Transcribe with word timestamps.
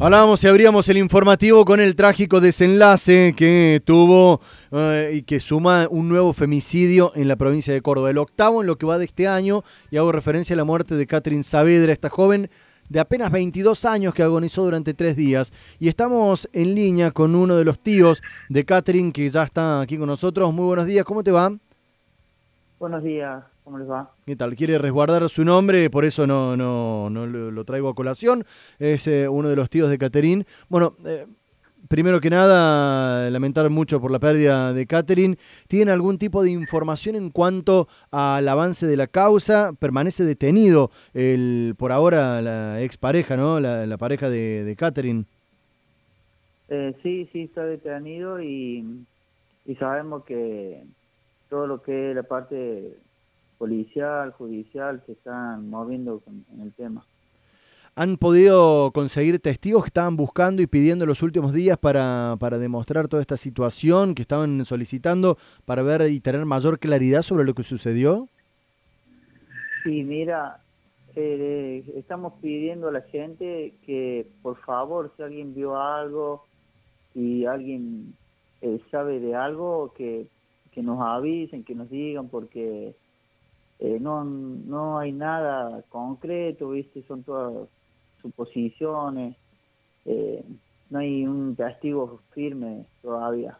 Hablábamos 0.00 0.44
y 0.44 0.46
abríamos 0.46 0.88
el 0.88 0.96
informativo 0.98 1.64
con 1.64 1.80
el 1.80 1.96
trágico 1.96 2.40
desenlace 2.40 3.34
que 3.36 3.82
tuvo 3.84 4.40
eh, 4.70 5.10
y 5.14 5.22
que 5.22 5.40
suma 5.40 5.88
un 5.90 6.08
nuevo 6.08 6.32
femicidio 6.32 7.10
en 7.16 7.26
la 7.26 7.34
provincia 7.34 7.74
de 7.74 7.82
Córdoba, 7.82 8.08
el 8.08 8.18
octavo 8.18 8.60
en 8.60 8.68
lo 8.68 8.78
que 8.78 8.86
va 8.86 8.96
de 8.96 9.06
este 9.06 9.26
año, 9.26 9.64
y 9.90 9.96
hago 9.96 10.12
referencia 10.12 10.54
a 10.54 10.56
la 10.56 10.62
muerte 10.62 10.94
de 10.94 11.04
Catherine 11.04 11.42
Saavedra, 11.42 11.92
esta 11.92 12.10
joven 12.10 12.48
de 12.88 13.00
apenas 13.00 13.32
22 13.32 13.84
años 13.86 14.14
que 14.14 14.22
agonizó 14.22 14.62
durante 14.62 14.94
tres 14.94 15.16
días. 15.16 15.52
Y 15.80 15.88
estamos 15.88 16.48
en 16.52 16.76
línea 16.76 17.10
con 17.10 17.34
uno 17.34 17.56
de 17.56 17.64
los 17.64 17.80
tíos 17.80 18.22
de 18.48 18.64
Catherine 18.64 19.10
que 19.10 19.28
ya 19.28 19.42
está 19.42 19.80
aquí 19.80 19.98
con 19.98 20.06
nosotros. 20.06 20.54
Muy 20.54 20.66
buenos 20.66 20.86
días, 20.86 21.04
¿cómo 21.04 21.24
te 21.24 21.32
va? 21.32 21.52
Buenos 22.78 23.02
días, 23.02 23.42
¿cómo 23.68 23.78
les 23.78 23.90
va? 23.90 24.10
¿Qué 24.24 24.34
tal? 24.34 24.56
Quiere 24.56 24.78
resguardar 24.78 25.28
su 25.28 25.44
nombre, 25.44 25.90
por 25.90 26.06
eso 26.06 26.26
no, 26.26 26.56
no, 26.56 27.10
no 27.10 27.26
lo, 27.26 27.64
traigo 27.66 27.90
a 27.90 27.94
colación. 27.94 28.44
Es 28.78 29.06
eh, 29.06 29.28
uno 29.28 29.50
de 29.50 29.56
los 29.56 29.68
tíos 29.68 29.90
de 29.90 29.98
Catherine. 29.98 30.46
Bueno, 30.70 30.94
eh, 31.04 31.26
primero 31.86 32.18
que 32.18 32.30
nada, 32.30 33.28
lamentar 33.28 33.68
mucho 33.68 34.00
por 34.00 34.10
la 34.10 34.18
pérdida 34.18 34.72
de 34.72 34.86
Catherine. 34.86 35.36
¿Tienen 35.66 35.90
algún 35.90 36.16
tipo 36.16 36.42
de 36.42 36.50
información 36.50 37.14
en 37.14 37.28
cuanto 37.28 37.88
al 38.10 38.48
avance 38.48 38.86
de 38.86 38.96
la 38.96 39.06
causa? 39.06 39.74
¿Permanece 39.78 40.24
detenido 40.24 40.90
el, 41.12 41.74
por 41.76 41.92
ahora 41.92 42.40
la 42.40 42.80
expareja, 42.80 43.36
¿no? 43.36 43.60
La, 43.60 43.98
pareja 43.98 44.30
de, 44.30 44.64
de 44.64 44.76
Catherine. 44.76 45.24
Eh, 46.70 46.96
sí, 47.02 47.28
sí, 47.34 47.42
está 47.42 47.66
detenido 47.66 48.40
y, 48.42 49.04
y 49.66 49.74
sabemos 49.74 50.24
que 50.24 50.84
todo 51.50 51.66
lo 51.66 51.82
que 51.82 52.10
es 52.10 52.16
la 52.16 52.22
parte 52.22 52.96
policial, 53.58 54.32
judicial, 54.32 55.02
se 55.06 55.12
están 55.12 55.68
moviendo 55.68 56.22
en 56.26 56.60
el 56.60 56.72
tema. 56.72 57.04
¿Han 58.00 58.16
podido 58.16 58.92
conseguir 58.92 59.40
testigos 59.40 59.82
que 59.82 59.88
estaban 59.88 60.16
buscando 60.16 60.62
y 60.62 60.68
pidiendo 60.68 61.04
los 61.04 61.20
últimos 61.20 61.52
días 61.52 61.76
para, 61.78 62.36
para 62.38 62.56
demostrar 62.56 63.08
toda 63.08 63.20
esta 63.20 63.36
situación, 63.36 64.14
que 64.14 64.22
estaban 64.22 64.64
solicitando 64.64 65.36
para 65.64 65.82
ver 65.82 66.02
y 66.08 66.20
tener 66.20 66.44
mayor 66.44 66.78
claridad 66.78 67.22
sobre 67.22 67.44
lo 67.44 67.54
que 67.54 67.64
sucedió? 67.64 68.28
Sí, 69.82 70.04
mira, 70.04 70.60
eh, 71.16 71.82
estamos 71.96 72.34
pidiendo 72.40 72.86
a 72.86 72.92
la 72.92 73.00
gente 73.00 73.74
que 73.84 74.28
por 74.42 74.56
favor, 74.58 75.12
si 75.16 75.24
alguien 75.24 75.52
vio 75.52 75.76
algo 75.76 76.44
y 77.16 77.46
alguien 77.46 78.14
eh, 78.60 78.78
sabe 78.92 79.18
de 79.18 79.34
algo, 79.34 79.92
que, 79.96 80.28
que 80.70 80.84
nos 80.84 81.00
avisen, 81.00 81.64
que 81.64 81.74
nos 81.74 81.90
digan, 81.90 82.28
porque 82.28 82.94
eh, 83.80 83.98
no, 84.00 84.24
no 84.24 84.98
hay 84.98 85.12
nada 85.12 85.82
concreto, 85.88 86.70
¿viste? 86.70 87.02
Son 87.06 87.22
todas 87.22 87.68
suposiciones, 88.20 89.36
eh, 90.04 90.44
no 90.90 90.98
hay 90.98 91.26
un 91.26 91.54
testigo 91.54 92.20
firme 92.32 92.84
todavía. 93.02 93.58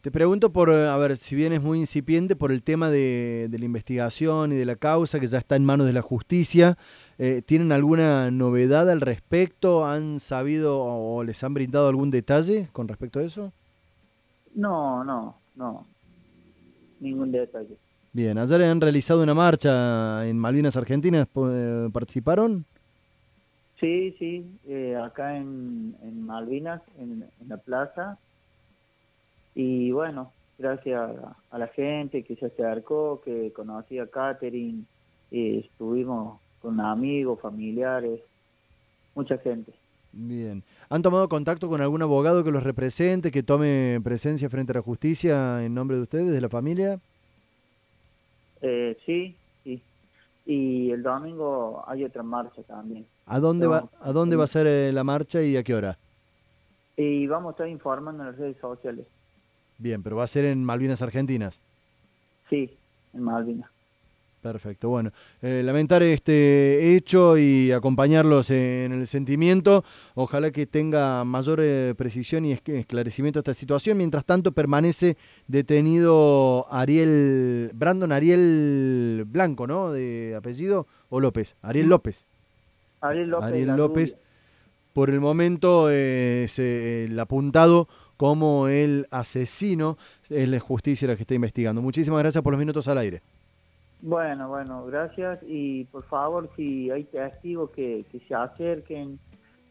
Te 0.00 0.10
pregunto 0.10 0.52
por, 0.52 0.68
a 0.68 0.96
ver, 0.96 1.16
si 1.16 1.36
bien 1.36 1.52
es 1.52 1.62
muy 1.62 1.78
incipiente, 1.78 2.34
por 2.34 2.50
el 2.50 2.64
tema 2.64 2.90
de, 2.90 3.48
la 3.56 3.64
investigación 3.64 4.50
y 4.50 4.56
de 4.56 4.66
la 4.66 4.74
causa 4.74 5.20
que 5.20 5.28
ya 5.28 5.38
está 5.38 5.54
en 5.54 5.64
manos 5.64 5.86
de 5.86 5.92
la 5.92 6.02
justicia, 6.02 6.76
eh, 7.18 7.40
¿tienen 7.40 7.70
alguna 7.70 8.32
novedad 8.32 8.90
al 8.90 9.00
respecto? 9.00 9.86
¿Han 9.86 10.18
sabido 10.18 10.82
o 10.82 11.22
les 11.22 11.44
han 11.44 11.54
brindado 11.54 11.88
algún 11.88 12.10
detalle 12.10 12.68
con 12.72 12.88
respecto 12.88 13.20
a 13.20 13.22
eso? 13.22 13.52
No, 14.56 15.04
no, 15.04 15.36
no, 15.54 15.86
ningún 16.98 17.30
detalle. 17.30 17.76
Bien, 18.14 18.36
ayer 18.36 18.62
han 18.64 18.80
realizado 18.80 19.22
una 19.22 19.32
marcha 19.32 20.28
en 20.28 20.38
Malvinas 20.38 20.76
Argentinas, 20.76 21.26
eh, 21.34 21.88
¿participaron? 21.90 22.66
Sí, 23.80 24.14
sí, 24.18 24.44
eh, 24.68 24.96
acá 25.02 25.38
en, 25.38 25.96
Malvinas, 26.26 26.82
en, 26.98 27.24
la 27.48 27.56
plaza. 27.56 28.18
Y 29.54 29.92
bueno, 29.92 30.30
gracias 30.58 31.00
a, 31.50 31.58
la 31.58 31.66
gente 31.68 32.22
que 32.22 32.36
se 32.36 32.46
acercó, 32.46 33.22
que 33.24 33.50
conocía 33.52 34.02
a 34.02 34.06
Catherine, 34.06 34.84
y 35.30 35.60
estuvimos 35.60 36.38
con 36.60 36.80
amigos, 36.80 37.40
familiares, 37.40 38.20
mucha 39.14 39.38
gente. 39.38 39.72
Bien. 40.12 40.62
¿Han 40.90 41.00
tomado 41.00 41.30
contacto 41.30 41.66
con 41.66 41.80
algún 41.80 42.02
abogado 42.02 42.44
que 42.44 42.50
los 42.50 42.62
represente, 42.62 43.30
que 43.30 43.42
tome 43.42 43.98
presencia 44.04 44.50
frente 44.50 44.72
a 44.72 44.74
la 44.74 44.82
justicia 44.82 45.64
en 45.64 45.72
nombre 45.72 45.96
de 45.96 46.02
ustedes, 46.02 46.30
de 46.30 46.40
la 46.42 46.50
familia? 46.50 47.00
Eh, 48.62 48.96
sí, 49.04 49.36
sí. 49.64 49.82
Y 50.46 50.90
el 50.90 51.02
domingo 51.02 51.84
hay 51.86 52.04
otra 52.04 52.22
marcha 52.22 52.62
también. 52.62 53.06
¿A 53.26 53.38
dónde, 53.38 53.66
va, 53.66 53.88
¿a 54.00 54.12
dónde 54.12 54.36
va 54.36 54.44
a 54.44 54.48
ser 54.48 54.66
eh, 54.66 54.92
la 54.92 55.04
marcha 55.04 55.42
y 55.42 55.56
a 55.56 55.62
qué 55.62 55.74
hora? 55.74 55.98
Y 56.96 57.26
vamos 57.26 57.50
a 57.50 57.52
estar 57.52 57.68
informando 57.68 58.22
en 58.22 58.30
las 58.30 58.38
redes 58.38 58.56
sociales. 58.60 59.06
Bien, 59.78 60.02
pero 60.02 60.16
va 60.16 60.24
a 60.24 60.28
ser 60.28 60.44
en 60.44 60.64
Malvinas 60.64 61.02
Argentinas. 61.02 61.60
Sí, 62.48 62.76
en 63.12 63.22
Malvinas. 63.22 63.70
Perfecto, 64.42 64.88
bueno, 64.88 65.12
eh, 65.40 65.62
lamentar 65.64 66.02
este 66.02 66.96
hecho 66.96 67.38
y 67.38 67.70
acompañarlos 67.70 68.50
en 68.50 68.90
el 68.90 69.06
sentimiento. 69.06 69.84
Ojalá 70.16 70.50
que 70.50 70.66
tenga 70.66 71.22
mayor 71.24 71.60
eh, 71.62 71.94
precisión 71.96 72.44
y 72.44 72.50
esclarecimiento 72.52 73.38
esta 73.38 73.54
situación. 73.54 73.98
Mientras 73.98 74.24
tanto, 74.24 74.50
permanece 74.50 75.16
detenido 75.46 76.66
Ariel, 76.72 77.70
Brandon 77.72 78.10
Ariel 78.10 79.22
Blanco, 79.28 79.68
¿no? 79.68 79.92
De 79.92 80.34
apellido, 80.36 80.88
o 81.08 81.20
López, 81.20 81.54
Ariel 81.62 81.88
López. 81.88 82.24
Ariel 83.00 83.30
López. 83.30 83.48
Ariel 83.48 83.76
López. 83.76 84.16
Por 84.92 85.10
el 85.10 85.20
momento 85.20 85.88
es 85.88 86.58
el 86.58 87.16
apuntado 87.20 87.86
como 88.16 88.66
el 88.66 89.06
asesino. 89.12 89.98
Es 90.28 90.48
la 90.48 90.58
justicia 90.58 91.06
la 91.06 91.14
que 91.14 91.22
está 91.22 91.34
investigando. 91.34 91.80
Muchísimas 91.80 92.18
gracias 92.18 92.42
por 92.42 92.52
los 92.52 92.58
minutos 92.58 92.88
al 92.88 92.98
aire. 92.98 93.22
Bueno, 94.04 94.48
bueno, 94.48 94.84
gracias 94.86 95.38
y 95.46 95.84
por 95.84 96.02
favor 96.02 96.50
si 96.56 96.90
hay 96.90 97.04
testigos 97.04 97.70
que, 97.70 98.04
que 98.10 98.18
se 98.18 98.34
acerquen, 98.34 99.20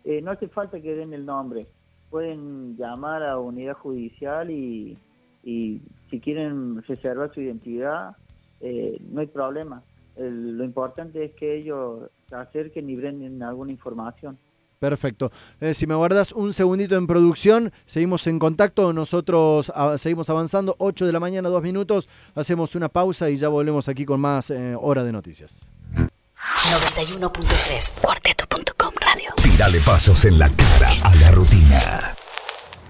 eh, 0.05 0.21
no 0.21 0.31
hace 0.31 0.47
falta 0.47 0.79
que 0.79 0.95
den 0.95 1.13
el 1.13 1.25
nombre, 1.25 1.67
pueden 2.09 2.77
llamar 2.77 3.23
a 3.23 3.37
unidad 3.37 3.73
judicial 3.73 4.49
y, 4.49 4.97
y 5.43 5.81
si 6.09 6.21
quieren 6.21 6.81
reservar 6.83 7.33
su 7.33 7.41
identidad, 7.41 8.15
eh, 8.61 8.97
no 9.11 9.19
hay 9.19 9.27
problema. 9.27 9.83
lo 10.15 10.63
importante 10.63 11.25
es 11.25 11.33
que 11.33 11.57
ellos 11.57 12.09
se 12.29 12.35
acerquen 12.35 12.89
y 12.89 12.95
brinden 12.95 13.43
alguna 13.43 13.73
información. 13.73 14.37
Perfecto. 14.81 15.31
Eh, 15.59 15.75
si 15.75 15.85
me 15.85 15.93
guardas 15.93 16.31
un 16.31 16.55
segundito 16.55 16.95
en 16.95 17.05
producción, 17.05 17.71
seguimos 17.85 18.25
en 18.25 18.39
contacto. 18.39 18.93
Nosotros 18.93 19.71
seguimos 19.97 20.27
avanzando. 20.31 20.75
8 20.79 21.05
de 21.05 21.13
la 21.13 21.19
mañana, 21.19 21.49
dos 21.49 21.61
minutos. 21.61 22.09
Hacemos 22.33 22.73
una 22.73 22.89
pausa 22.89 23.29
y 23.29 23.37
ya 23.37 23.47
volvemos 23.47 23.87
aquí 23.87 24.05
con 24.05 24.19
más 24.19 24.49
eh, 24.49 24.75
hora 24.75 25.03
de 25.03 25.11
noticias. 25.11 25.67
91.3 25.93 27.93
cuarteto.com 28.01 28.93
radio. 28.99 29.31
Tírale 29.35 29.79
pasos 29.81 30.25
en 30.25 30.39
la 30.39 30.49
cara 30.49 30.89
a 31.03 31.15
la 31.15 31.29
rutina. 31.29 32.15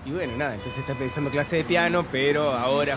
Y 0.06 0.12
bueno, 0.12 0.38
nada, 0.38 0.56
entonces 0.56 0.80
está 0.80 0.94
pensando 0.94 1.30
clase 1.30 1.58
de 1.58 1.66
piano, 1.66 2.06
pero 2.10 2.54
ahora 2.54 2.96